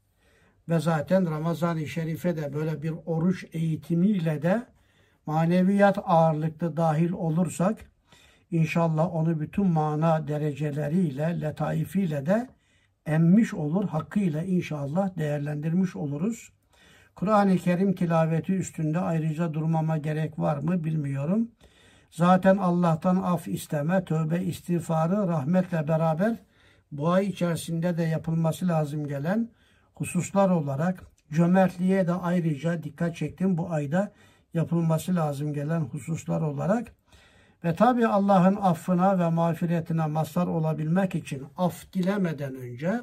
[0.70, 4.66] Ve zaten Ramazan-ı Şerif'e de böyle bir oruç eğitimiyle de
[5.26, 7.86] maneviyat ağırlıklı dahil olursak
[8.52, 12.50] İnşallah onu bütün mana dereceleriyle, letaifiyle de
[13.06, 13.90] emmiş olur.
[13.90, 16.52] Hakkıyla inşallah değerlendirmiş oluruz.
[17.16, 21.52] Kur'an-ı Kerim tilaveti üstünde ayrıca durmama gerek var mı bilmiyorum.
[22.12, 26.36] Zaten Allah'tan af isteme, tövbe istiğfarı rahmetle beraber
[26.92, 29.50] bu ay içerisinde de yapılması lazım gelen
[30.00, 33.58] hususlar olarak cömertliğe de ayrıca dikkat çektim.
[33.58, 34.12] Bu ayda
[34.54, 36.96] yapılması lazım gelen hususlar olarak.
[37.64, 43.02] Ve tabi Allah'ın affına ve mağfiretine mazhar olabilmek için af dilemeden önce,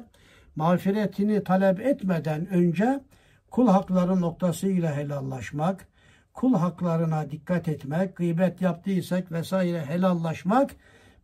[0.55, 3.03] mağfiretini talep etmeden önce
[3.51, 5.87] kul hakları noktasıyla helallaşmak,
[6.33, 10.75] kul haklarına dikkat etmek, gıybet yaptıysak vesaire helallaşmak,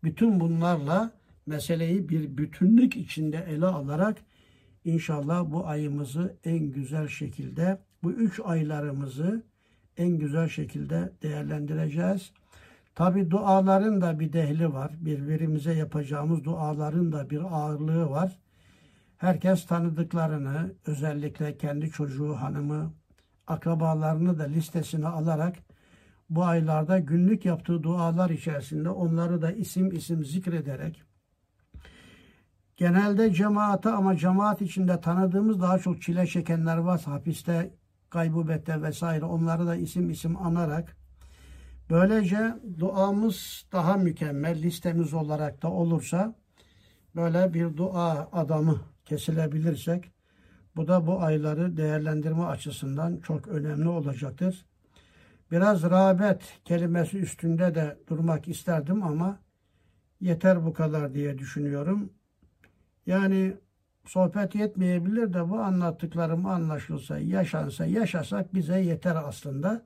[0.03, 1.11] bütün bunlarla
[1.45, 4.17] meseleyi bir bütünlük içinde ele alarak
[4.86, 9.43] inşallah bu ayımızı en güzel şekilde, bu üç aylarımızı
[9.97, 12.32] en güzel şekilde değerlendireceğiz.
[12.95, 14.91] Tabi duaların da bir dehli var.
[14.99, 18.39] Birbirimize yapacağımız duaların da bir ağırlığı var.
[19.17, 22.93] Herkes tanıdıklarını, özellikle kendi çocuğu, hanımı,
[23.47, 25.55] akrabalarını da listesine alarak
[26.29, 31.03] bu aylarda günlük yaptığı dualar içerisinde onları da isim isim zikrederek
[32.82, 37.73] genelde cemaate ama cemaat içinde tanıdığımız daha çok çile çekenler varsa hapiste,
[38.11, 40.97] gaybubette vesaire onları da isim isim anarak
[41.89, 46.36] böylece duamız daha mükemmel listemiz olarak da olursa
[47.15, 50.11] böyle bir dua adamı kesilebilirsek
[50.75, 54.65] bu da bu ayları değerlendirme açısından çok önemli olacaktır.
[55.51, 59.39] Biraz rağbet kelimesi üstünde de durmak isterdim ama
[60.19, 62.13] yeter bu kadar diye düşünüyorum.
[63.06, 63.54] Yani
[64.06, 69.86] sohbet yetmeyebilir de bu anlattıklarım anlaşılsa, yaşansa, yaşasak bize yeter aslında.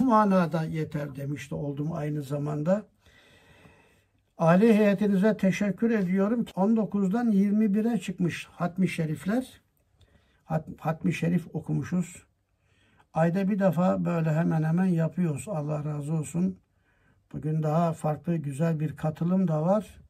[0.00, 2.86] O manada yeter demişti oldum aynı zamanda.
[4.38, 6.44] Ali heyetinize teşekkür ediyorum.
[6.44, 9.60] 19'dan 21'e çıkmış hatmi şerifler.
[10.44, 12.26] Hat, hatmi şerif okumuşuz.
[13.12, 15.48] Ayda bir defa böyle hemen hemen yapıyoruz.
[15.48, 16.58] Allah razı olsun.
[17.32, 20.03] Bugün daha farklı güzel bir katılım da var.